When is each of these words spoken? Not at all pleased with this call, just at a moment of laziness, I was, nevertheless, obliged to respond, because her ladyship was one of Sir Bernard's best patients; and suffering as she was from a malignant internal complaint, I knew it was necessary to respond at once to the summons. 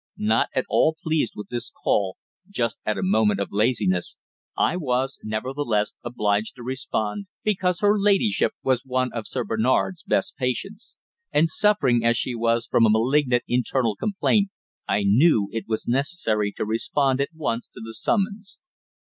Not 0.17 0.49
at 0.55 0.65
all 0.67 0.97
pleased 0.99 1.33
with 1.35 1.49
this 1.49 1.69
call, 1.69 2.17
just 2.49 2.79
at 2.87 2.97
a 2.97 3.03
moment 3.03 3.39
of 3.39 3.49
laziness, 3.51 4.17
I 4.57 4.75
was, 4.75 5.19
nevertheless, 5.23 5.93
obliged 6.03 6.55
to 6.55 6.63
respond, 6.63 7.27
because 7.43 7.81
her 7.81 7.99
ladyship 7.99 8.53
was 8.63 8.83
one 8.83 9.13
of 9.13 9.27
Sir 9.27 9.43
Bernard's 9.43 10.01
best 10.01 10.35
patients; 10.37 10.95
and 11.31 11.47
suffering 11.47 12.03
as 12.03 12.17
she 12.17 12.33
was 12.33 12.65
from 12.65 12.87
a 12.87 12.89
malignant 12.89 13.43
internal 13.47 13.95
complaint, 13.95 14.49
I 14.87 15.03
knew 15.03 15.49
it 15.51 15.65
was 15.67 15.87
necessary 15.87 16.51
to 16.53 16.65
respond 16.65 17.21
at 17.21 17.29
once 17.35 17.67
to 17.67 17.79
the 17.79 17.93
summons. 17.93 18.57